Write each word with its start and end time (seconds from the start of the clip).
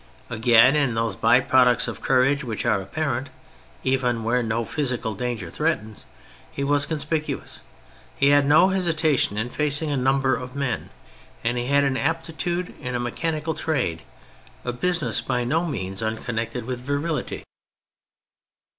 Again, 0.31 0.75
in 0.75 0.95
those 0.95 1.15
by 1.15 1.39
products 1.41 1.87
of 1.87 2.01
courage 2.01 2.43
which 2.43 2.65
are 2.65 2.81
apparent, 2.81 3.29
even 3.83 4.23
where 4.23 4.41
no 4.41 4.65
physical 4.65 5.13
danger 5.13 5.51
threatens, 5.51 6.07
he 6.51 6.63
was 6.63 6.87
conspicu 6.87 7.39
ous; 7.39 7.61
he 8.15 8.29
had 8.29 8.47
no 8.47 8.69
hesitation 8.69 9.37
in 9.37 9.51
facing 9.51 9.91
a 9.91 9.95
number 9.97 10.35
of 10.35 10.55
men, 10.55 10.89
and 11.43 11.55
he 11.59 11.67
had 11.67 11.83
aptitude 11.97 12.73
in 12.81 12.95
a 12.95 12.99
mechanical 12.99 13.53
trade— 13.53 14.01
a 14.65 14.73
business 14.73 15.21
by 15.21 15.43
no 15.43 15.65
means 15.67 16.01
unconnected 16.01 16.65
with 16.65 16.81
virility. 16.81 17.43